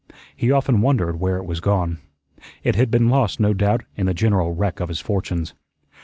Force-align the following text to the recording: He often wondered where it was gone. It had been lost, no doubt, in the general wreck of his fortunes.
He 0.35 0.49
often 0.51 0.81
wondered 0.81 1.19
where 1.19 1.37
it 1.37 1.45
was 1.45 1.59
gone. 1.59 1.99
It 2.63 2.75
had 2.75 2.89
been 2.89 3.09
lost, 3.09 3.39
no 3.39 3.53
doubt, 3.53 3.81
in 3.95 4.07
the 4.07 4.15
general 4.15 4.51
wreck 4.55 4.79
of 4.79 4.89
his 4.89 4.99
fortunes. 4.99 5.53